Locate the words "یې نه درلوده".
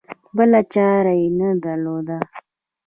1.21-2.17